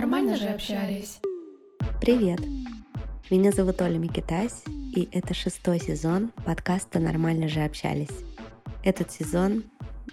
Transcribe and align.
Нормально 0.00 0.36
же 0.36 0.46
общались. 0.46 1.18
Привет! 2.00 2.38
Меня 3.30 3.50
зовут 3.50 3.82
Оля 3.82 3.98
Микитась, 3.98 4.62
и 4.94 5.08
это 5.10 5.34
шестой 5.34 5.80
сезон 5.80 6.28
подкаста 6.46 7.00
«Нормально 7.00 7.48
же 7.48 7.64
общались». 7.64 8.22
Этот 8.84 9.10
сезон 9.10 9.64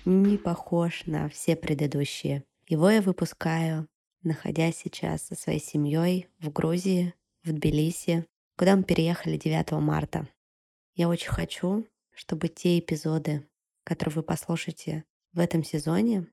не 0.04 0.40
похож 0.40 1.06
на 1.06 1.30
все 1.30 1.56
предыдущие. 1.56 2.44
Его 2.68 2.90
я 2.90 3.04
выпускаю, 3.04 3.88
находясь 4.24 4.78
сейчас 4.78 5.28
со 5.28 5.36
своей 5.36 5.62
семьей 5.62 6.30
в 6.40 6.52
Грузии, 6.52 7.14
в 7.44 7.54
Тбилиси, 7.54 8.26
куда 8.58 8.76
мы 8.76 8.82
переехали 8.82 9.38
9 9.38 9.74
марта. 9.74 10.28
Я 10.96 11.10
очень 11.10 11.30
хочу, 11.30 11.86
чтобы 12.12 12.48
те 12.48 12.80
эпизоды, 12.80 13.48
которые 13.84 14.16
вы 14.16 14.24
послушаете 14.24 15.04
в 15.34 15.40
этом 15.40 15.64
сезоне, 15.64 16.26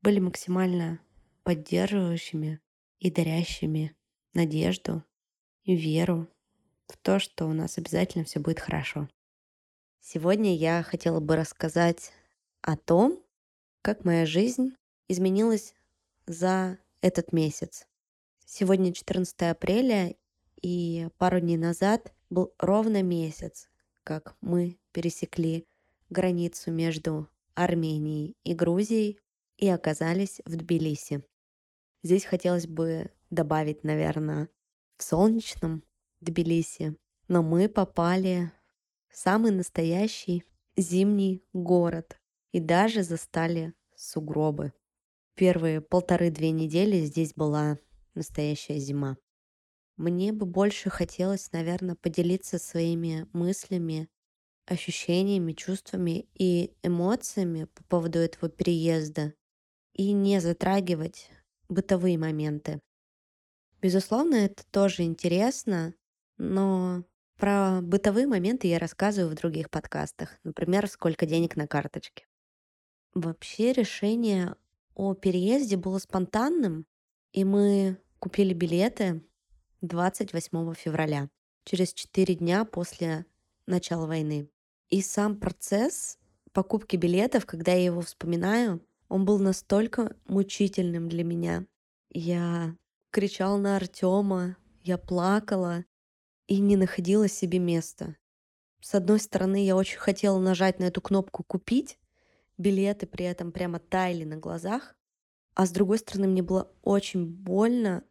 были 0.00 0.18
максимально 0.18 0.98
поддерживающими 1.42 2.58
и 2.98 3.10
дарящими 3.10 3.94
надежду 4.34 5.04
и 5.64 5.74
веру 5.74 6.28
в 6.86 6.96
то, 6.96 7.18
что 7.18 7.46
у 7.46 7.52
нас 7.52 7.78
обязательно 7.78 8.24
все 8.24 8.40
будет 8.40 8.60
хорошо. 8.60 9.08
Сегодня 10.00 10.54
я 10.54 10.82
хотела 10.82 11.20
бы 11.20 11.36
рассказать 11.36 12.12
о 12.60 12.76
том, 12.76 13.22
как 13.82 14.04
моя 14.04 14.26
жизнь 14.26 14.74
изменилась 15.08 15.74
за 16.26 16.78
этот 17.00 17.32
месяц. 17.32 17.86
Сегодня 18.44 18.92
14 18.92 19.42
апреля, 19.42 20.14
и 20.62 21.08
пару 21.18 21.40
дней 21.40 21.56
назад 21.56 22.12
был 22.30 22.54
ровно 22.58 23.02
месяц, 23.02 23.68
как 24.04 24.36
мы 24.40 24.78
пересекли 24.92 25.66
границу 26.10 26.70
между 26.70 27.28
Арменией 27.54 28.36
и 28.44 28.54
Грузией 28.54 29.18
и 29.56 29.68
оказались 29.68 30.40
в 30.44 30.56
Тбилиси. 30.56 31.24
Здесь 32.06 32.24
хотелось 32.24 32.68
бы 32.68 33.10
добавить, 33.30 33.82
наверное, 33.82 34.48
в 34.96 35.02
солнечном 35.02 35.82
Тбилиси, 36.20 36.96
но 37.26 37.42
мы 37.42 37.68
попали 37.68 38.52
в 39.08 39.16
самый 39.16 39.50
настоящий 39.50 40.44
зимний 40.76 41.42
город 41.52 42.20
и 42.52 42.60
даже 42.60 43.02
застали 43.02 43.74
сугробы. 43.96 44.72
Первые 45.34 45.80
полторы-две 45.80 46.52
недели 46.52 47.04
здесь 47.04 47.34
была 47.34 47.76
настоящая 48.14 48.78
зима. 48.78 49.16
Мне 49.96 50.32
бы 50.32 50.46
больше 50.46 50.90
хотелось, 50.90 51.50
наверное, 51.50 51.96
поделиться 51.96 52.60
своими 52.60 53.26
мыслями, 53.32 54.08
ощущениями, 54.64 55.54
чувствами 55.54 56.28
и 56.34 56.72
эмоциями 56.84 57.64
по 57.64 57.82
поводу 57.82 58.20
этого 58.20 58.48
переезда 58.48 59.34
и 59.92 60.12
не 60.12 60.40
затрагивать 60.40 61.30
бытовые 61.68 62.18
моменты. 62.18 62.80
Безусловно, 63.80 64.36
это 64.36 64.64
тоже 64.70 65.02
интересно, 65.02 65.94
но 66.38 67.04
про 67.36 67.80
бытовые 67.82 68.26
моменты 68.26 68.66
я 68.68 68.78
рассказываю 68.78 69.30
в 69.30 69.34
других 69.34 69.70
подкастах, 69.70 70.38
например, 70.44 70.88
сколько 70.88 71.26
денег 71.26 71.56
на 71.56 71.66
карточке. 71.66 72.26
Вообще 73.14 73.72
решение 73.72 74.56
о 74.94 75.14
переезде 75.14 75.76
было 75.76 75.98
спонтанным, 75.98 76.86
и 77.32 77.44
мы 77.44 77.98
купили 78.18 78.54
билеты 78.54 79.22
28 79.82 80.74
февраля, 80.74 81.28
через 81.64 81.92
4 81.92 82.34
дня 82.36 82.64
после 82.64 83.26
начала 83.66 84.06
войны. 84.06 84.48
И 84.88 85.02
сам 85.02 85.38
процесс 85.38 86.18
покупки 86.52 86.96
билетов, 86.96 87.44
когда 87.44 87.72
я 87.72 87.84
его 87.84 88.00
вспоминаю, 88.00 88.85
он 89.08 89.24
был 89.24 89.38
настолько 89.38 90.16
мучительным 90.26 91.08
для 91.08 91.24
меня. 91.24 91.66
Я 92.10 92.76
кричала 93.10 93.56
на 93.58 93.76
Артема, 93.76 94.56
я 94.82 94.98
плакала 94.98 95.84
и 96.46 96.60
не 96.60 96.76
находила 96.76 97.28
себе 97.28 97.58
места. 97.58 98.16
С 98.80 98.94
одной 98.94 99.18
стороны, 99.18 99.64
я 99.64 99.76
очень 99.76 99.98
хотела 99.98 100.38
нажать 100.38 100.78
на 100.78 100.84
эту 100.84 101.00
кнопку 101.00 101.42
«Купить», 101.42 101.98
билеты 102.58 103.06
при 103.06 103.24
этом 103.24 103.52
прямо 103.52 103.78
таяли 103.78 104.24
на 104.24 104.36
глазах, 104.36 104.96
а 105.54 105.66
с 105.66 105.70
другой 105.70 105.98
стороны, 105.98 106.28
мне 106.28 106.42
было 106.42 106.70
очень 106.82 107.26
больно 107.26 108.04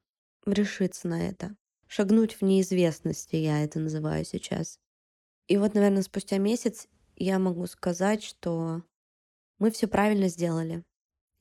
решиться 0.46 1.08
на 1.08 1.28
это. 1.28 1.56
Шагнуть 1.88 2.34
в 2.34 2.42
неизвестности, 2.42 3.36
я 3.36 3.64
это 3.64 3.80
называю 3.80 4.26
сейчас. 4.26 4.80
И 5.48 5.58
вот, 5.58 5.76
наверное, 5.76 6.02
спустя 6.02 6.40
месяц 6.40 6.88
я 7.16 7.38
могу 7.38 7.68
сказать, 7.68 8.24
что 8.24 8.84
мы 9.60 9.72
все 9.72 9.88
правильно 9.88 10.28
сделали. 10.28 10.84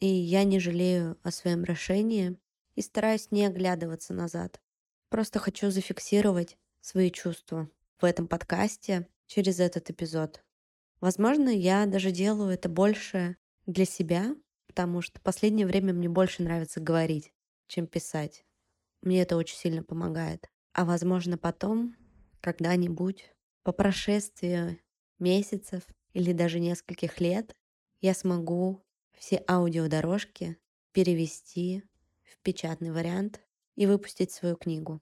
И 0.00 0.06
я 0.06 0.44
не 0.44 0.58
жалею 0.58 1.18
о 1.22 1.30
своем 1.30 1.64
решении 1.64 2.36
и 2.74 2.82
стараюсь 2.82 3.30
не 3.30 3.46
оглядываться 3.46 4.12
назад. 4.12 4.60
Просто 5.08 5.38
хочу 5.38 5.70
зафиксировать 5.70 6.58
свои 6.80 7.10
чувства 7.10 7.70
в 8.00 8.04
этом 8.04 8.26
подкасте 8.26 9.08
через 9.26 9.60
этот 9.60 9.90
эпизод. 9.90 10.44
Возможно, 11.00 11.48
я 11.48 11.86
даже 11.86 12.10
делаю 12.10 12.50
это 12.50 12.68
больше 12.68 13.36
для 13.66 13.84
себя, 13.84 14.34
потому 14.66 15.00
что 15.00 15.20
в 15.20 15.22
последнее 15.22 15.66
время 15.66 15.92
мне 15.92 16.08
больше 16.08 16.42
нравится 16.42 16.80
говорить, 16.80 17.32
чем 17.68 17.86
писать. 17.86 18.44
Мне 19.02 19.22
это 19.22 19.36
очень 19.36 19.56
сильно 19.56 19.82
помогает. 19.82 20.48
А 20.72 20.84
возможно, 20.84 21.38
потом, 21.38 21.96
когда-нибудь, 22.40 23.30
по 23.62 23.72
прошествии 23.72 24.80
месяцев 25.18 25.84
или 26.12 26.32
даже 26.32 26.58
нескольких 26.58 27.20
лет, 27.20 27.54
я 28.00 28.14
смогу 28.14 28.83
все 29.18 29.42
аудиодорожки 29.48 30.58
перевести 30.92 31.82
в 32.22 32.38
печатный 32.42 32.92
вариант 32.92 33.40
и 33.76 33.86
выпустить 33.86 34.30
свою 34.30 34.56
книгу. 34.56 35.00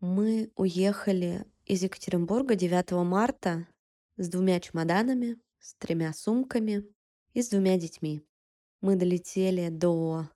Мы 0.00 0.50
уехали 0.56 1.46
из 1.64 1.82
Екатеринбурга 1.82 2.54
9 2.54 2.92
марта 3.04 3.66
с 4.16 4.28
двумя 4.28 4.60
чемоданами, 4.60 5.38
с 5.58 5.74
тремя 5.74 6.12
сумками 6.12 6.84
и 7.32 7.42
с 7.42 7.48
двумя 7.48 7.78
детьми. 7.78 8.22
Мы 8.80 8.96
долетели 8.96 9.68
до 9.68 10.28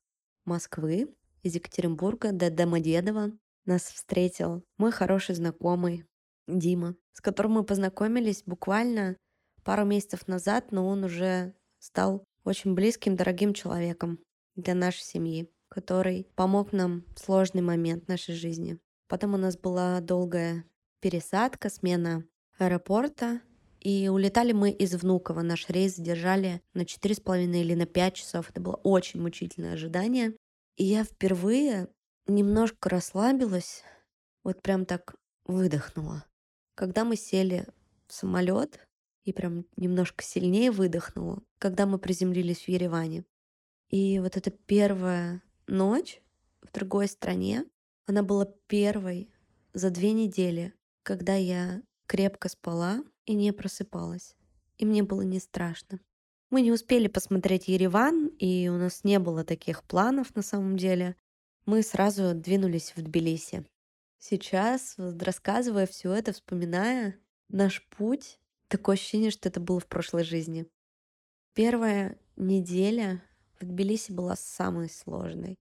Москвы 0.44 1.14
из 1.42 1.54
Екатеринбурга 1.54 2.32
до 2.32 2.50
Домодедово. 2.50 3.32
Нас 3.66 3.82
встретил 3.82 4.64
мой 4.78 4.90
хороший 4.90 5.34
знакомый 5.34 6.04
Дима, 6.48 6.96
с 7.12 7.20
которым 7.20 7.52
мы 7.52 7.64
познакомились 7.64 8.42
буквально 8.44 9.16
пару 9.62 9.84
месяцев 9.84 10.26
назад, 10.26 10.72
но 10.72 10.88
он 10.88 11.04
уже 11.04 11.54
стал 11.78 12.24
очень 12.44 12.74
близким, 12.74 13.16
дорогим 13.16 13.54
человеком 13.54 14.18
для 14.56 14.74
нашей 14.74 15.02
семьи, 15.02 15.50
который 15.68 16.26
помог 16.34 16.72
нам 16.72 17.04
в 17.14 17.20
сложный 17.20 17.62
момент 17.62 18.08
нашей 18.08 18.34
жизни. 18.34 18.78
Потом 19.08 19.34
у 19.34 19.36
нас 19.36 19.56
была 19.56 20.00
долгая 20.00 20.64
пересадка, 21.00 21.70
смена 21.70 22.24
аэропорта, 22.58 23.40
и 23.80 24.08
улетали 24.08 24.52
мы 24.52 24.70
из 24.70 24.94
Внуково. 24.94 25.40
Наш 25.40 25.68
рейс 25.70 25.96
задержали 25.96 26.60
на 26.74 26.82
4,5 26.82 27.58
или 27.58 27.74
на 27.74 27.86
5 27.86 28.14
часов. 28.14 28.50
Это 28.50 28.60
было 28.60 28.74
очень 28.74 29.20
мучительное 29.20 29.72
ожидание. 29.72 30.36
И 30.76 30.84
я 30.84 31.04
впервые 31.04 31.88
немножко 32.26 32.88
расслабилась, 32.90 33.82
вот 34.44 34.62
прям 34.62 34.84
так 34.84 35.14
выдохнула. 35.46 36.24
Когда 36.74 37.04
мы 37.04 37.16
сели 37.16 37.66
в 38.06 38.12
самолет, 38.12 38.86
и 39.30 39.32
прям 39.32 39.64
немножко 39.76 40.24
сильнее 40.24 40.72
выдохнула, 40.72 41.40
когда 41.58 41.86
мы 41.86 41.98
приземлились 41.98 42.64
в 42.64 42.68
Ереване. 42.68 43.24
И 43.88 44.18
вот 44.18 44.36
эта 44.36 44.50
первая 44.50 45.40
ночь 45.68 46.20
в 46.60 46.72
другой 46.72 47.06
стране, 47.06 47.64
она 48.06 48.24
была 48.24 48.46
первой 48.66 49.30
за 49.72 49.90
две 49.90 50.12
недели, 50.12 50.74
когда 51.04 51.36
я 51.36 51.80
крепко 52.06 52.48
спала 52.48 53.04
и 53.24 53.34
не 53.34 53.52
просыпалась. 53.52 54.34
И 54.78 54.84
мне 54.84 55.04
было 55.04 55.22
не 55.22 55.38
страшно. 55.38 56.00
Мы 56.50 56.62
не 56.62 56.72
успели 56.72 57.06
посмотреть 57.06 57.68
Ереван, 57.68 58.32
и 58.38 58.68
у 58.68 58.76
нас 58.78 59.04
не 59.04 59.20
было 59.20 59.44
таких 59.44 59.84
планов 59.84 60.34
на 60.34 60.42
самом 60.42 60.76
деле. 60.76 61.14
Мы 61.66 61.82
сразу 61.82 62.34
двинулись 62.34 62.94
в 62.96 63.02
Тбилиси. 63.02 63.64
Сейчас, 64.18 64.96
рассказывая 64.98 65.86
все 65.86 66.12
это, 66.12 66.32
вспоминая 66.32 67.16
наш 67.48 67.86
путь, 67.90 68.39
такое 68.70 68.94
ощущение, 68.94 69.30
что 69.30 69.48
это 69.48 69.60
было 69.60 69.80
в 69.80 69.86
прошлой 69.86 70.24
жизни. 70.24 70.66
Первая 71.54 72.18
неделя 72.36 73.22
в 73.60 73.66
Тбилиси 73.66 74.12
была 74.12 74.36
самой 74.36 74.88
сложной. 74.88 75.56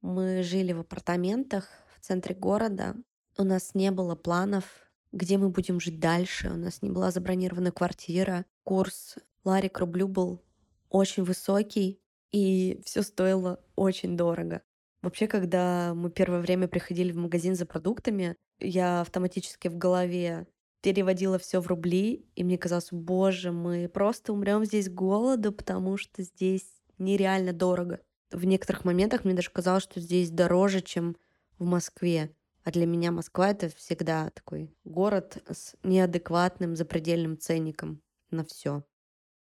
Мы 0.00 0.42
жили 0.42 0.72
в 0.72 0.80
апартаментах 0.80 1.68
в 1.96 2.00
центре 2.00 2.34
города. 2.34 2.96
У 3.36 3.44
нас 3.44 3.74
не 3.74 3.90
было 3.90 4.16
планов, 4.16 4.64
где 5.12 5.38
мы 5.38 5.50
будем 5.50 5.78
жить 5.78 6.00
дальше. 6.00 6.50
У 6.50 6.56
нас 6.56 6.82
не 6.82 6.90
была 6.90 7.10
забронирована 7.10 7.70
квартира. 7.70 8.44
Курс 8.64 9.16
Лари 9.44 9.68
к 9.68 9.78
рублю 9.78 10.08
был 10.08 10.42
очень 10.88 11.22
высокий, 11.22 12.00
и 12.32 12.80
все 12.84 13.02
стоило 13.02 13.62
очень 13.76 14.16
дорого. 14.16 14.62
Вообще, 15.02 15.28
когда 15.28 15.92
мы 15.94 16.10
первое 16.10 16.40
время 16.40 16.66
приходили 16.66 17.12
в 17.12 17.16
магазин 17.16 17.54
за 17.54 17.66
продуктами, 17.66 18.36
я 18.58 19.02
автоматически 19.02 19.68
в 19.68 19.76
голове 19.78 20.46
переводила 20.80 21.38
все 21.38 21.60
в 21.60 21.66
рубли, 21.66 22.26
и 22.34 22.44
мне 22.44 22.58
казалось, 22.58 22.88
боже, 22.92 23.52
мы 23.52 23.88
просто 23.88 24.32
умрем 24.32 24.64
здесь 24.64 24.88
голоду, 24.88 25.52
потому 25.52 25.96
что 25.96 26.22
здесь 26.22 26.66
нереально 26.98 27.52
дорого. 27.52 28.00
В 28.30 28.44
некоторых 28.44 28.84
моментах 28.84 29.24
мне 29.24 29.34
даже 29.34 29.50
казалось, 29.50 29.82
что 29.82 30.00
здесь 30.00 30.30
дороже, 30.30 30.80
чем 30.80 31.16
в 31.58 31.64
Москве. 31.64 32.34
А 32.64 32.70
для 32.70 32.86
меня 32.86 33.10
Москва— 33.10 33.48
это 33.50 33.70
всегда 33.70 34.30
такой 34.30 34.74
город 34.84 35.42
с 35.48 35.74
неадекватным 35.82 36.76
запредельным 36.76 37.38
ценником 37.38 38.02
на 38.30 38.44
все. 38.44 38.84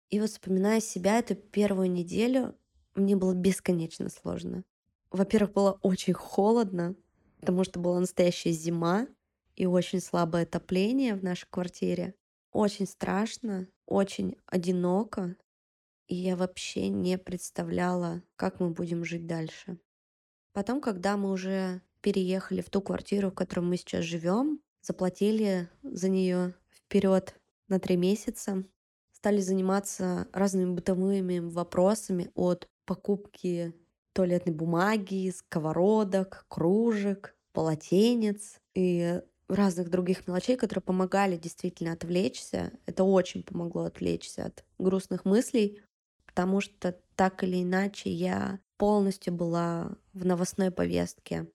И 0.09 0.19
вот 0.19 0.29
вспоминая 0.29 0.81
себя 0.81 1.19
эту 1.19 1.35
первую 1.35 1.89
неделю, 1.89 2.55
мне 2.93 3.15
было 3.15 3.33
бесконечно 3.33 4.09
сложно. 4.09 4.63
Во-первых, 5.11 5.53
было 5.53 5.79
очень 5.81 6.13
холодно, 6.13 6.95
потому 7.39 7.63
что 7.63 7.79
была 7.79 7.99
настоящая 7.99 8.51
зима 8.51 9.07
и 9.55 9.65
очень 9.65 9.99
слабое 9.99 10.43
отопление 10.43 11.15
в 11.15 11.23
нашей 11.23 11.47
квартире. 11.49 12.15
Очень 12.51 12.87
страшно, 12.87 13.67
очень 13.85 14.35
одиноко, 14.45 15.35
и 16.07 16.15
я 16.15 16.35
вообще 16.35 16.89
не 16.89 17.17
представляла, 17.17 18.21
как 18.35 18.59
мы 18.59 18.69
будем 18.69 19.03
жить 19.03 19.25
дальше. 19.25 19.79
Потом, 20.53 20.79
когда 20.79 21.17
мы 21.17 21.31
уже 21.31 21.81
переехали 22.01 22.61
в 22.61 22.69
ту 22.69 22.81
квартиру, 22.81 23.31
в 23.31 23.33
которой 23.33 23.61
мы 23.61 23.77
сейчас 23.77 24.05
живем, 24.05 24.61
заплатили 24.81 25.69
за 25.83 26.09
нее 26.09 26.53
вперед 26.71 27.35
на 27.67 27.79
три 27.79 27.97
месяца, 27.97 28.63
стали 29.11 29.41
заниматься 29.41 30.27
разными 30.31 30.75
бытовыми 30.75 31.39
вопросами 31.39 32.29
от 32.35 32.69
покупки 32.85 33.73
туалетной 34.13 34.53
бумаги, 34.53 35.33
сковородок, 35.35 36.45
кружек, 36.47 37.35
полотенец 37.51 38.61
и 38.75 39.21
разных 39.47 39.89
других 39.89 40.27
мелочей, 40.27 40.55
которые 40.55 40.81
помогали 40.81 41.37
действительно 41.37 41.93
отвлечься. 41.93 42.71
Это 42.85 43.03
очень 43.03 43.43
помогло 43.43 43.83
отвлечься 43.83 44.45
от 44.45 44.65
грустных 44.77 45.25
мыслей, 45.25 45.81
потому 46.25 46.61
что 46.61 46.97
так 47.15 47.43
или 47.43 47.63
иначе 47.63 48.09
я 48.09 48.59
полностью 48.77 49.33
была 49.33 49.95
в 50.13 50.25
новостной 50.25 50.71
повестке. 50.71 51.47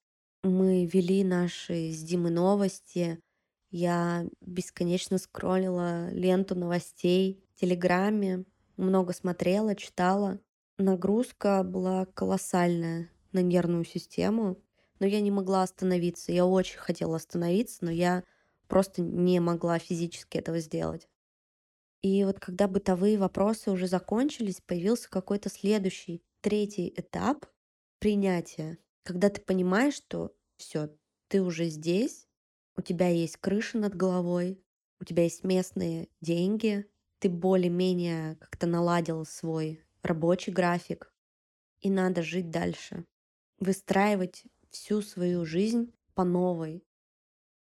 Мы 0.43 0.87
вели 0.87 1.23
наши 1.23 1.91
с 1.91 2.03
Димой 2.03 2.31
новости, 2.31 3.21
я 3.71 4.27
бесконечно 4.41 5.19
скроллила 5.19 6.11
ленту 6.11 6.55
новостей 6.55 7.45
в 7.55 7.61
Телеграме, 7.61 8.45
много 8.77 9.13
смотрела, 9.13 9.77
читала. 9.77 10.41
Нагрузка 10.79 11.63
была 11.63 12.07
колоссальная 12.07 13.11
на 13.33 13.43
нервную 13.43 13.85
систему, 13.85 14.57
но 15.01 15.07
я 15.07 15.21
не 15.21 15.31
могла 15.31 15.63
остановиться. 15.63 16.31
Я 16.31 16.47
очень 16.47 16.79
хотела 16.79 17.17
остановиться, 17.17 17.85
но 17.85 17.91
я 17.91 18.23
просто 18.69 19.03
не 19.03 19.41
могла 19.41 19.79
физически 19.79 20.39
этого 20.39 20.61
сделать. 20.61 21.09
И 22.03 22.25
вот 22.25 22.39
когда 22.39 22.69
бытовые 22.69 23.19
вопросы 23.19 23.71
уже 23.71 23.89
закончились, 23.89 24.61
появился 24.61 25.11
какой-то 25.11 25.51
следующий, 25.51 26.23
третий 26.41 26.93
этап 26.97 27.47
принятия, 27.99 28.79
когда 29.03 29.29
ты 29.29 29.41
понимаешь, 29.41 29.95
что 29.95 30.33
все, 30.57 30.95
ты 31.29 31.43
уже 31.43 31.67
здесь, 31.67 32.27
у 32.77 32.83
тебя 32.83 33.09
есть 33.09 33.37
крыша 33.37 33.79
над 33.79 33.95
головой, 33.95 34.63
у 35.01 35.05
тебя 35.05 35.25
есть 35.25 35.45
местные 35.45 36.09
деньги, 36.21 36.87
ты 37.19 37.29
более-менее 37.29 38.37
как-то 38.37 38.67
наладил 38.67 39.25
свой 39.27 39.85
рабочий 40.03 40.53
график, 40.53 41.13
и 41.81 41.91
надо 41.91 42.23
жить 42.23 42.51
дальше, 42.51 43.05
выстраивать 43.59 44.45
всю 44.71 45.03
свою 45.03 45.45
жизнь 45.45 45.93
по 46.15 46.25
новой. 46.25 46.85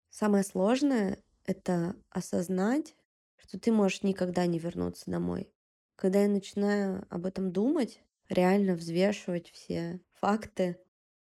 Самое 0.09 0.43
сложное— 0.43 1.23
это 1.45 1.95
осознать, 2.09 2.95
что 3.37 3.59
ты 3.59 3.71
можешь 3.71 4.03
никогда 4.03 4.45
не 4.45 4.59
вернуться 4.59 5.09
домой. 5.09 5.51
Когда 5.95 6.21
я 6.21 6.29
начинаю 6.29 7.05
об 7.09 7.25
этом 7.25 7.51
думать, 7.51 8.01
реально 8.29 8.75
взвешивать 8.75 9.49
все 9.49 10.01
факты 10.13 10.79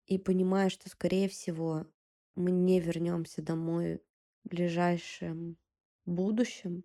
и 0.06 0.18
понимаю, 0.18 0.70
что, 0.70 0.88
скорее 0.88 1.28
всего, 1.28 1.86
мы 2.34 2.50
не 2.50 2.80
вернемся 2.80 3.42
домой 3.42 4.00
в 4.44 4.48
ближайшем 4.48 5.56
будущем, 6.04 6.84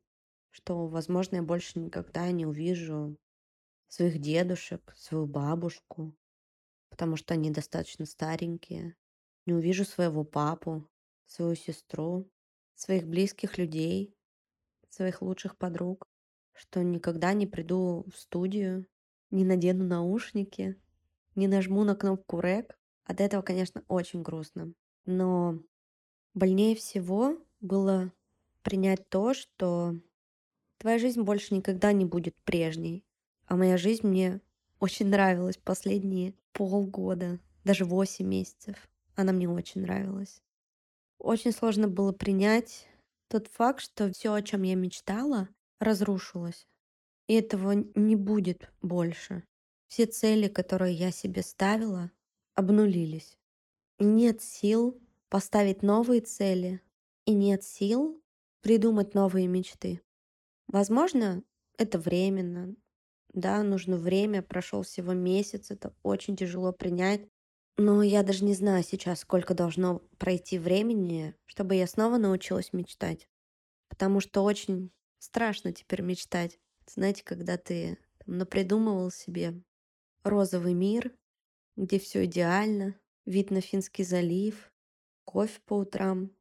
что, 0.51 0.87
возможно, 0.87 1.37
я 1.37 1.43
больше 1.43 1.79
никогда 1.79 2.31
не 2.31 2.45
увижу 2.45 3.17
своих 3.87 4.19
дедушек, 4.19 4.93
свою 4.97 5.25
бабушку, 5.25 6.15
потому 6.95 7.17
что 7.17 7.33
они 7.33 7.51
достаточно 7.51 8.05
старенькие. 8.05 8.95
Не 9.45 9.53
увижу 9.53 9.83
своего 9.83 10.23
папу, 10.23 10.89
свою 11.25 11.53
сестру, 11.53 12.31
своих 12.73 13.05
близких 13.05 13.57
людей, 13.57 14.15
своих 14.87 15.21
лучших 15.21 15.57
подруг, 15.57 16.07
что 16.53 16.81
никогда 16.83 17.33
не 17.33 17.47
приду 17.47 18.05
в 18.09 18.17
студию, 18.17 18.87
не 19.29 19.43
надену 19.43 19.83
наушники, 19.83 20.81
не 21.35 21.49
нажму 21.49 21.83
на 21.83 21.97
кнопку 21.97 22.39
рек. 22.39 22.79
От 23.03 23.19
этого, 23.19 23.41
конечно, 23.41 23.83
очень 23.89 24.21
грустно. 24.21 24.71
Но 25.05 25.59
больнее 26.33 26.77
всего 26.77 27.37
было 27.59 28.13
принять 28.63 29.09
то, 29.09 29.33
что 29.33 29.99
твоя 30.77 30.97
жизнь 30.97 31.23
больше 31.23 31.55
никогда 31.55 31.91
не 31.91 32.05
будет 32.05 32.37
прежней. 32.45 33.03
А 33.47 33.57
моя 33.57 33.77
жизнь 33.77 34.07
мне 34.07 34.39
очень 34.79 35.07
нравилась 35.07 35.57
последние 35.57 36.35
полгода, 36.55 37.39
даже 37.63 37.85
8 37.85 38.25
месяцев. 38.25 38.75
Она 39.15 39.31
мне 39.31 39.47
очень 39.47 39.81
нравилась. 39.81 40.41
Очень 41.19 41.51
сложно 41.51 41.87
было 41.87 42.11
принять 42.11 42.87
тот 43.27 43.47
факт, 43.47 43.81
что 43.81 44.11
все, 44.11 44.33
о 44.33 44.41
чем 44.41 44.63
я 44.63 44.73
мечтала, 44.73 45.49
разрушилось. 45.79 46.67
И 47.27 47.35
этого 47.35 47.73
не 47.93 48.15
будет 48.15 48.71
больше. 48.81 49.43
Все 49.87 50.07
цели, 50.07 50.47
которые 50.47 50.95
я 50.95 51.11
себе 51.11 51.43
ставила, 51.43 52.09
обнулились 52.55 53.37
нет 53.99 54.41
сил 54.41 54.99
поставить 55.29 55.81
новые 55.81 56.21
цели 56.21 56.81
и 57.25 57.33
нет 57.33 57.63
сил 57.63 58.21
придумать 58.61 59.13
новые 59.13 59.47
мечты. 59.47 60.01
Возможно, 60.67 61.43
это 61.77 61.99
временно. 61.99 62.75
Да, 63.35 63.61
нужно 63.63 63.97
время, 63.97 64.41
прошел 64.41 64.83
всего 64.83 65.11
месяц, 65.11 65.69
это 65.69 65.93
очень 66.03 66.37
тяжело 66.37 66.71
принять. 66.71 67.27
Но 67.77 68.01
я 68.01 68.23
даже 68.23 68.45
не 68.45 68.53
знаю 68.53 68.81
сейчас, 68.81 69.19
сколько 69.19 69.53
должно 69.53 69.99
пройти 70.17 70.57
времени, 70.57 71.35
чтобы 71.45 71.75
я 71.75 71.85
снова 71.85 72.17
научилась 72.17 72.71
мечтать. 72.71 73.27
Потому 73.89 74.21
что 74.21 74.41
очень 74.41 74.89
страшно 75.19 75.73
теперь 75.73 76.01
мечтать. 76.01 76.59
Знаете, 76.87 77.25
когда 77.25 77.57
ты 77.57 77.97
там, 78.25 78.37
напридумывал 78.37 79.11
себе 79.11 79.61
розовый 80.23 80.73
мир, 80.73 81.13
где 81.75 81.99
все 81.99 82.23
идеально, 82.23 82.95
Вид 83.25 83.51
на 83.51 83.59
Финский 83.59 84.05
залив, 84.05 84.71
кофе 85.25 85.59
по 85.65 85.73
утрам 85.73 86.31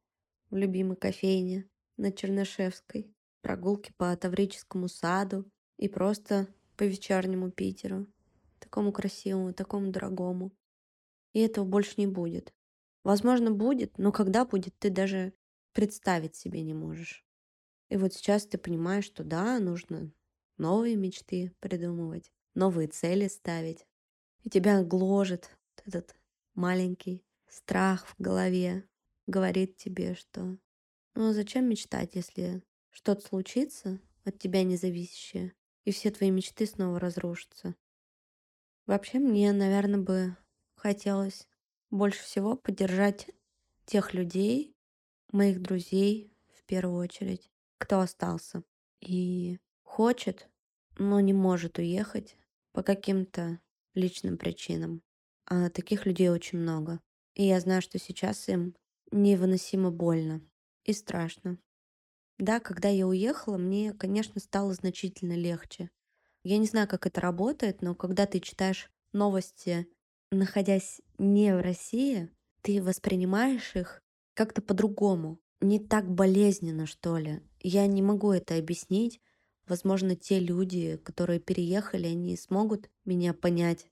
в 0.49 0.55
любимой 0.55 0.95
кофейне 0.95 1.67
на 1.97 2.11
Чернышевской, 2.13 3.13
прогулки 3.41 3.91
по 3.97 4.15
Таврическому 4.15 4.87
саду 4.87 5.51
и 5.77 5.89
просто 5.89 6.47
по 6.75 6.83
вечернему 6.83 7.51
Питеру, 7.51 8.07
такому 8.59 8.91
красивому, 8.91 9.53
такому 9.53 9.91
дорогому. 9.91 10.51
И 11.33 11.39
этого 11.39 11.65
больше 11.65 11.93
не 11.97 12.07
будет. 12.07 12.53
Возможно, 13.03 13.51
будет, 13.51 13.97
но 13.97 14.11
когда 14.11 14.45
будет, 14.45 14.77
ты 14.79 14.89
даже 14.89 15.33
представить 15.73 16.35
себе 16.35 16.63
не 16.63 16.73
можешь. 16.73 17.25
И 17.89 17.97
вот 17.97 18.13
сейчас 18.13 18.47
ты 18.47 18.57
понимаешь, 18.57 19.05
что 19.05 19.23
да, 19.23 19.59
нужно 19.59 20.11
новые 20.57 20.95
мечты 20.95 21.53
придумывать, 21.59 22.31
новые 22.55 22.87
цели 22.87 23.27
ставить. 23.27 23.85
И 24.43 24.49
тебя 24.49 24.83
гложет 24.83 25.49
этот 25.85 26.15
маленький 26.55 27.23
страх 27.47 28.07
в 28.07 28.15
голове 28.21 28.87
говорит 29.27 29.77
тебе, 29.77 30.15
что 30.15 30.57
ну 31.13 31.33
зачем 31.33 31.67
мечтать, 31.69 32.15
если 32.15 32.61
что-то 32.91 33.25
случится 33.25 33.99
от 34.23 34.37
тебя 34.39 34.63
независящее, 34.63 35.53
и 35.85 35.91
все 35.91 36.11
твои 36.11 36.31
мечты 36.31 36.65
снова 36.65 36.99
разрушатся. 36.99 37.75
Вообще 38.85 39.19
мне, 39.19 39.51
наверное, 39.53 39.99
бы 39.99 40.37
хотелось 40.75 41.47
больше 41.89 42.23
всего 42.23 42.55
поддержать 42.55 43.29
тех 43.85 44.13
людей, 44.13 44.75
моих 45.31 45.61
друзей 45.61 46.35
в 46.53 46.63
первую 46.65 46.97
очередь, 46.97 47.49
кто 47.77 47.99
остался 47.99 48.63
и 48.99 49.59
хочет, 49.83 50.49
но 50.97 51.19
не 51.19 51.33
может 51.33 51.77
уехать 51.77 52.37
по 52.71 52.83
каким-то 52.83 53.59
личным 53.93 54.37
причинам. 54.37 55.01
А 55.45 55.69
таких 55.69 56.05
людей 56.05 56.29
очень 56.29 56.59
много. 56.59 56.99
И 57.33 57.43
я 57.45 57.59
знаю, 57.59 57.81
что 57.81 57.99
сейчас 57.99 58.47
им 58.49 58.75
невыносимо 59.11 59.91
больно 59.91 60.41
и 60.83 60.93
страшно. 60.93 61.57
Да, 62.37 62.59
когда 62.59 62.89
я 62.89 63.07
уехала, 63.07 63.57
мне, 63.57 63.93
конечно, 63.93 64.39
стало 64.39 64.73
значительно 64.73 65.33
легче. 65.33 65.89
Я 66.43 66.57
не 66.57 66.67
знаю, 66.67 66.87
как 66.87 67.07
это 67.07 67.21
работает, 67.21 67.81
но 67.81 67.95
когда 67.95 68.25
ты 68.25 68.39
читаешь 68.39 68.89
новости, 69.13 69.87
находясь 70.31 71.01
не 71.17 71.55
в 71.55 71.61
России, 71.61 72.29
ты 72.61 72.81
воспринимаешь 72.83 73.75
их 73.75 74.01
как-то 74.33 74.61
по-другому, 74.61 75.39
не 75.61 75.79
так 75.79 76.09
болезненно, 76.09 76.85
что 76.85 77.17
ли. 77.17 77.41
Я 77.61 77.87
не 77.87 78.01
могу 78.01 78.31
это 78.31 78.57
объяснить. 78.57 79.21
Возможно, 79.67 80.15
те 80.15 80.39
люди, 80.39 80.97
которые 80.97 81.39
переехали, 81.39 82.07
они 82.07 82.35
смогут 82.37 82.89
меня 83.05 83.33
понять 83.33 83.87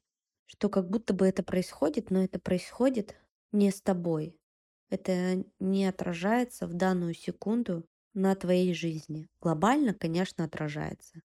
что 0.54 0.70
как 0.70 0.90
будто 0.90 1.14
бы 1.14 1.28
это 1.28 1.42
происходит, 1.44 2.12
но 2.12 2.24
это 2.24 2.40
происходит 2.40 3.16
не 3.52 3.72
с 3.72 3.82
тобой. 3.82 4.38
Это 4.90 5.44
не 5.60 5.88
отражается 5.88 6.68
в 6.68 6.74
данную 6.74 7.16
секунду 7.16 7.86
на 8.14 8.36
твоей 8.36 8.74
жизни. 8.74 9.28
Глобально, 9.42 9.94
конечно, 9.94 10.44
отражается. 10.46 11.22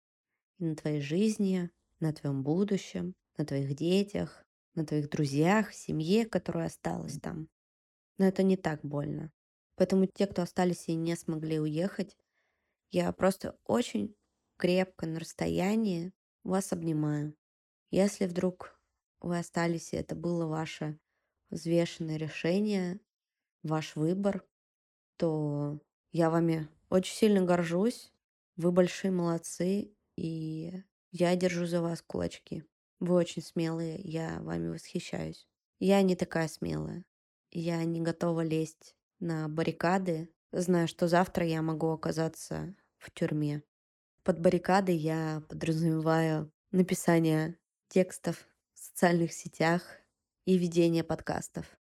И 0.60 0.66
на 0.66 0.76
твоей 0.76 1.02
жизни, 1.02 1.70
на 2.00 2.14
твоем 2.14 2.44
будущем, 2.44 3.16
на 3.38 3.46
твоих 3.46 3.76
детях, 3.76 4.44
на 4.76 4.86
твоих 4.86 5.10
друзьях, 5.10 5.74
семье, 5.74 6.26
которая 6.26 6.68
осталась 6.68 7.20
там. 7.20 7.50
Но 8.18 8.26
это 8.26 8.44
не 8.44 8.58
так 8.58 8.82
больно. 8.84 9.32
Поэтому 9.76 10.06
те, 10.06 10.28
кто 10.28 10.42
остались 10.42 10.88
и 10.88 10.96
не 10.96 11.16
смогли 11.16 11.60
уехать, 11.60 12.16
я 12.92 13.12
просто 13.12 13.58
очень 13.66 14.16
крепко 14.58 15.06
на 15.06 15.20
расстоянии 15.20 16.14
вас 16.44 16.72
обнимаю. 16.72 17.36
Если 17.92 18.26
вдруг 18.26 18.80
вы 19.20 19.38
остались, 19.38 19.94
и 19.94 19.98
это 19.98 20.16
было 20.16 20.46
ваше 20.46 21.00
взвешенное 21.50 22.18
решение, 22.18 23.00
ваш 23.64 23.96
выбор, 23.96 24.46
то 25.18 25.80
я 26.12 26.30
вами 26.30 26.70
очень 26.96 27.16
сильно 27.16 27.42
горжусь. 27.42 28.12
Вы 28.56 28.72
большие 28.72 29.12
молодцы, 29.12 29.94
и 30.16 30.84
я 31.12 31.36
держу 31.36 31.66
за 31.66 31.82
вас 31.82 32.02
кулачки. 32.02 32.64
Вы 33.00 33.16
очень 33.16 33.42
смелые, 33.42 34.00
я 34.02 34.40
вами 34.42 34.70
восхищаюсь. 34.70 35.48
Я 35.80 36.02
не 36.02 36.16
такая 36.16 36.48
смелая. 36.48 37.06
Я 37.52 37.84
не 37.84 38.02
готова 38.02 38.42
лезть 38.42 38.96
на 39.20 39.48
баррикады, 39.50 40.30
зная, 40.52 40.88
что 40.88 41.08
завтра 41.08 41.46
я 41.46 41.62
могу 41.62 41.90
оказаться 41.90 42.76
в 42.98 43.12
тюрьме. 43.12 43.64
Под 44.24 44.40
баррикадой 44.40 44.96
я 44.96 45.44
подразумеваю 45.50 46.52
написание 46.72 47.58
текстов 47.90 48.48
в 48.74 48.80
социальных 48.80 49.34
сетях 49.34 49.84
и 50.46 50.58
ведение 50.58 51.04
подкастов. 51.04 51.78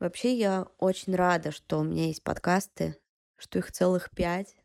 Вообще 0.00 0.34
я 0.34 0.66
очень 0.78 1.14
рада, 1.14 1.50
что 1.50 1.78
у 1.78 1.84
меня 1.84 2.06
есть 2.06 2.24
подкасты, 2.24 2.96
что 3.36 3.58
их 3.58 3.72
целых 3.72 4.10
пять, 4.10 4.56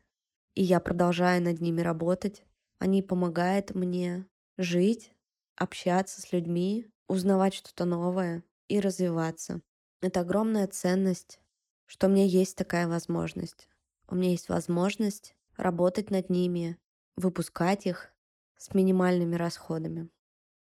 и 0.54 0.62
я 0.62 0.80
продолжаю 0.80 1.42
над 1.42 1.60
ними 1.60 1.80
работать. 1.80 2.44
Они 2.78 3.02
помогают 3.02 3.74
мне 3.74 4.26
жить, 4.56 5.12
общаться 5.56 6.20
с 6.20 6.32
людьми, 6.32 6.90
узнавать 7.08 7.54
что-то 7.54 7.84
новое 7.84 8.42
и 8.68 8.80
развиваться. 8.80 9.60
Это 10.00 10.20
огромная 10.20 10.66
ценность, 10.66 11.40
что 11.86 12.06
у 12.06 12.10
меня 12.10 12.24
есть 12.24 12.56
такая 12.56 12.88
возможность. 12.88 13.68
У 14.08 14.14
меня 14.14 14.30
есть 14.30 14.48
возможность 14.48 15.36
работать 15.56 16.10
над 16.10 16.30
ними, 16.30 16.78
выпускать 17.16 17.86
их 17.86 18.12
с 18.56 18.74
минимальными 18.74 19.36
расходами. 19.36 20.08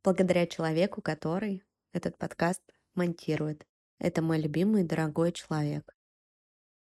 Благодаря 0.03 0.45
человеку, 0.47 1.01
который 1.01 1.63
этот 1.93 2.17
подкаст 2.17 2.61
монтирует. 2.95 3.65
Это 3.99 4.21
мой 4.21 4.39
любимый 4.39 4.83
и 4.83 4.87
дорогой 4.87 5.31
человек. 5.31 5.92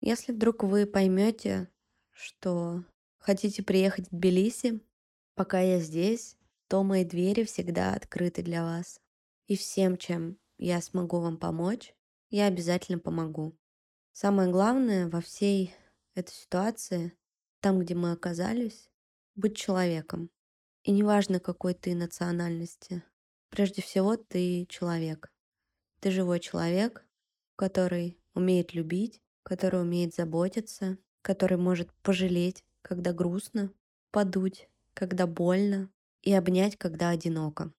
Если 0.02 0.32
вдруг 0.32 0.64
вы 0.64 0.86
поймете, 0.86 1.70
что 2.12 2.84
хотите 3.18 3.64
приехать 3.64 4.08
в 4.08 4.16
Тбилиси, 4.16 4.82
пока 5.36 5.60
я 5.60 5.80
здесь, 5.80 6.38
то 6.68 6.84
мои 6.84 7.04
двери 7.04 7.44
всегда 7.44 7.94
открыты 7.94 8.44
для 8.44 8.64
вас. 8.64 9.02
И 9.48 9.56
всем, 9.56 9.98
чем 9.98 10.38
я 10.58 10.82
смогу 10.82 11.20
вам 11.20 11.38
помочь, 11.38 11.96
я 12.30 12.46
обязательно 12.48 13.00
помогу. 13.00 13.58
Самое 14.12 14.52
главное 14.52 15.08
во 15.10 15.22
всей 15.22 15.74
этой 16.16 16.34
ситуации, 16.34 17.14
там, 17.60 17.80
где 17.80 17.96
мы 17.96 18.12
оказались, 18.12 18.90
быть 19.36 19.56
человеком. 19.56 20.30
И 20.84 20.92
неважно, 20.92 21.40
какой 21.40 21.74
ты 21.74 21.96
национальности, 21.96 23.04
прежде 23.50 23.82
всего 23.82 24.18
ты 24.18 24.66
человек. 24.68 25.32
Ты 26.00 26.12
живой 26.12 26.40
человек, 26.40 27.06
который 27.56 28.20
умеет 28.34 28.74
любить, 28.74 29.22
который 29.48 29.80
умеет 29.82 30.14
заботиться, 30.14 30.98
который 31.22 31.58
может 31.58 31.90
пожалеть, 32.04 32.66
когда 32.82 33.14
грустно, 33.14 33.72
подуть, 34.12 34.68
когда 34.94 35.26
больно, 35.26 35.90
и 36.22 36.34
обнять, 36.34 36.76
когда 36.76 37.12
одиноко. 37.12 37.72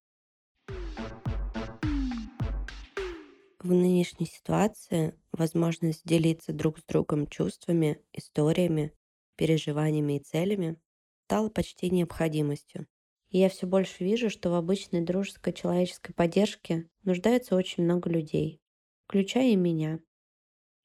В 3.58 3.70
нынешней 3.70 4.24
ситуации 4.24 5.14
возможность 5.30 6.06
делиться 6.06 6.54
друг 6.54 6.78
с 6.78 6.84
другом 6.84 7.26
чувствами, 7.26 8.00
историями, 8.14 8.94
переживаниями 9.36 10.16
и 10.16 10.22
целями 10.22 10.80
стала 11.26 11.50
почти 11.50 11.90
необходимостью. 11.90 12.86
И 13.28 13.40
я 13.40 13.50
все 13.50 13.66
больше 13.66 14.04
вижу, 14.04 14.30
что 14.30 14.48
в 14.48 14.54
обычной 14.54 15.02
дружеской 15.02 15.52
человеческой 15.52 16.14
поддержке 16.14 16.88
нуждается 17.02 17.56
очень 17.56 17.84
много 17.84 18.08
людей, 18.08 18.62
включая 19.04 19.50
и 19.50 19.56
меня. 19.56 20.00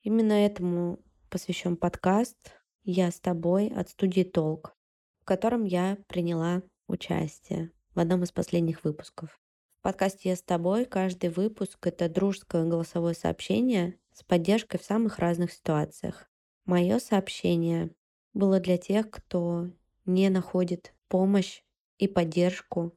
Именно 0.03 0.33
этому 0.33 0.99
посвящен 1.29 1.77
подкаст 1.77 2.37
«Я 2.83 3.09
с 3.09 3.21
тобой» 3.21 3.69
от 3.69 3.87
студии 3.87 4.23
«Толк», 4.23 4.75
в 5.21 5.25
котором 5.25 5.63
я 5.63 5.97
приняла 6.07 6.61
участие 6.87 7.71
в 7.95 7.99
одном 7.99 8.23
из 8.23 8.33
последних 8.33 8.83
выпусков. 8.83 9.39
В 9.79 9.83
подкасте 9.83 10.27
«Я 10.27 10.35
с 10.35 10.41
тобой» 10.41 10.83
каждый 10.83 11.29
выпуск— 11.29 11.77
это 11.87 12.09
дружеское 12.09 12.65
голосовое 12.65 13.15
сообщение 13.15 13.97
с 14.11 14.23
поддержкой 14.23 14.77
в 14.77 14.83
самых 14.83 15.19
разных 15.19 15.53
ситуациях. 15.53 16.29
Мое 16.65 16.99
сообщение 16.99 17.89
было 18.33 18.59
для 18.59 18.77
тех, 18.77 19.09
кто 19.09 19.69
не 20.03 20.27
находит 20.29 20.93
помощь 21.07 21.63
и 21.97 22.09
поддержку 22.09 22.93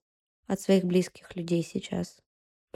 от 0.48 0.60
своих 0.60 0.82
близких 0.82 1.36
людей 1.36 1.62
сейчас. 1.62 2.20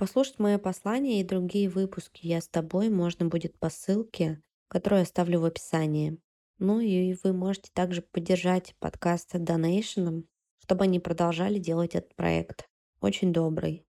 Послушать 0.00 0.38
мое 0.38 0.57
послание 0.57 1.21
и 1.21 1.25
другие 1.25 1.69
выпуски 1.69 2.26
«Я 2.26 2.40
с 2.40 2.49
тобой» 2.49 2.88
можно 2.88 3.26
будет 3.26 3.59
по 3.59 3.69
ссылке, 3.69 4.42
которую 4.69 5.02
оставлю 5.02 5.40
в 5.40 5.45
описании. 5.45 6.16
Ну 6.59 6.80
и 6.80 7.14
вы 7.23 7.35
можете 7.35 7.71
также 7.75 8.00
поддержать 8.00 8.75
подкаст 8.78 9.33
донейшеном 9.35 10.26
чтобы 10.57 10.85
они 10.85 11.00
продолжали 11.00 11.59
делать 11.59 11.95
этот 11.95 12.14
проект. 12.16 12.66
Очень 13.02 13.35
добрый 13.35 13.85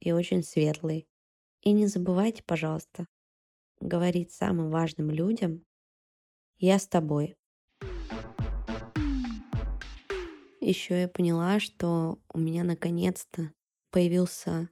и 0.00 0.10
очень 0.10 0.42
светлый. 0.42 1.06
И 1.60 1.70
не 1.70 1.86
забывайте, 1.86 2.42
пожалуйста, 2.42 3.06
говорить 3.78 4.32
самым 4.32 4.70
важным 4.70 5.12
людям 5.12 5.64
«Я 6.56 6.80
с 6.80 6.88
тобой». 6.88 7.36
Еще 10.60 11.02
я 11.02 11.08
поняла, 11.08 11.60
что 11.60 12.18
у 12.32 12.40
меня 12.40 12.64
наконец-то 12.64 13.52
появился 13.92 14.68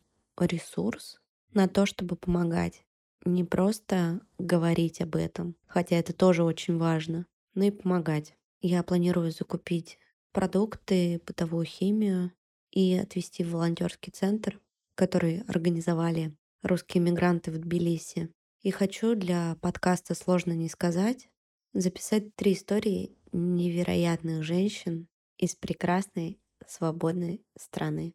ресурс 0.46 1.20
на 1.52 1.68
то, 1.68 1.86
чтобы 1.86 2.16
помогать. 2.16 2.84
Не 3.24 3.44
просто 3.44 4.20
говорить 4.38 5.00
об 5.00 5.16
этом, 5.16 5.56
хотя 5.66 5.96
это 5.96 6.12
тоже 6.12 6.42
очень 6.42 6.76
важно, 6.78 7.26
но 7.54 7.64
и 7.64 7.70
помогать. 7.70 8.36
Я 8.60 8.82
планирую 8.82 9.30
закупить 9.30 9.98
продукты, 10.32 11.20
бытовую 11.26 11.64
химию 11.66 12.32
и 12.70 12.94
отвезти 12.94 13.44
в 13.44 13.50
волонтерский 13.50 14.12
центр, 14.12 14.60
который 14.94 15.42
организовали 15.42 16.36
русские 16.62 17.02
мигранты 17.02 17.50
в 17.50 17.58
Тбилиси. 17.58 18.32
И 18.62 18.70
хочу 18.70 19.14
для 19.14 19.56
подкаста 19.60 20.14
«Сложно 20.14 20.52
не 20.52 20.68
сказать» 20.68 21.28
записать 21.74 22.34
три 22.36 22.52
истории 22.52 23.16
невероятных 23.32 24.42
женщин 24.42 25.08
из 25.38 25.54
прекрасной 25.54 26.38
свободной 26.66 27.44
страны, 27.56 28.14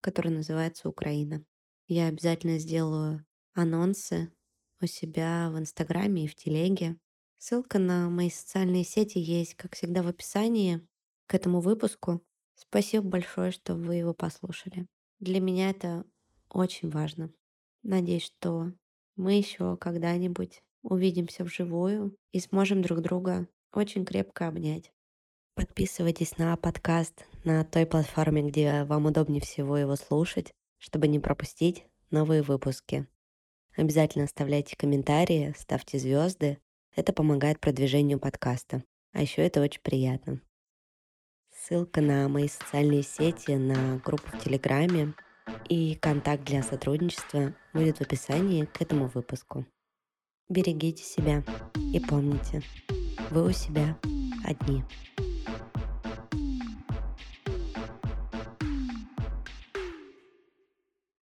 которая 0.00 0.34
называется 0.34 0.88
Украина. 0.88 1.44
Я 1.88 2.08
обязательно 2.08 2.58
сделаю 2.58 3.24
анонсы 3.54 4.32
у 4.80 4.86
себя 4.86 5.50
в 5.52 5.58
Инстаграме 5.58 6.24
и 6.24 6.28
в 6.28 6.34
Телеге. 6.34 6.98
Ссылка 7.38 7.78
на 7.78 8.10
мои 8.10 8.28
социальные 8.28 8.84
сети 8.84 9.18
есть, 9.18 9.54
как 9.54 9.76
всегда, 9.76 10.02
в 10.02 10.08
описании 10.08 10.86
к 11.26 11.34
этому 11.34 11.60
выпуску. 11.60 12.22
Спасибо 12.56 13.06
большое, 13.06 13.52
что 13.52 13.74
вы 13.74 13.96
его 13.96 14.14
послушали. 14.14 14.86
Для 15.20 15.40
меня 15.40 15.70
это 15.70 16.04
очень 16.50 16.90
важно. 16.90 17.32
Надеюсь, 17.82 18.24
что 18.24 18.72
мы 19.14 19.34
еще 19.34 19.76
когда-нибудь 19.76 20.62
увидимся 20.82 21.44
вживую 21.44 22.16
и 22.32 22.40
сможем 22.40 22.82
друг 22.82 23.00
друга 23.00 23.48
очень 23.72 24.04
крепко 24.04 24.48
обнять. 24.48 24.92
Подписывайтесь 25.54 26.36
на 26.36 26.56
подкаст 26.56 27.26
на 27.44 27.64
той 27.64 27.86
платформе, 27.86 28.42
где 28.42 28.84
вам 28.84 29.06
удобнее 29.06 29.40
всего 29.40 29.76
его 29.78 29.96
слушать, 29.96 30.52
чтобы 30.78 31.08
не 31.08 31.18
пропустить 31.18 31.84
новые 32.10 32.42
выпуски. 32.42 33.06
Обязательно 33.76 34.24
оставляйте 34.24 34.76
комментарии, 34.76 35.54
ставьте 35.58 35.98
звезды. 35.98 36.58
Это 36.94 37.12
помогает 37.12 37.60
продвижению 37.60 38.18
подкаста. 38.18 38.82
А 39.12 39.22
еще 39.22 39.42
это 39.42 39.60
очень 39.60 39.82
приятно. 39.82 40.40
Ссылка 41.50 42.00
на 42.00 42.28
мои 42.28 42.48
социальные 42.48 43.02
сети, 43.02 43.52
на 43.52 43.98
группу 43.98 44.28
в 44.28 44.42
Телеграме 44.42 45.14
и 45.68 45.94
контакт 45.96 46.44
для 46.44 46.62
сотрудничества 46.62 47.54
будет 47.72 47.98
в 47.98 48.02
описании 48.02 48.64
к 48.64 48.80
этому 48.80 49.08
выпуску. 49.08 49.66
Берегите 50.48 51.02
себя 51.02 51.44
и 51.92 51.98
помните, 51.98 52.62
вы 53.30 53.46
у 53.48 53.52
себя 53.52 53.98
одни. 54.44 54.84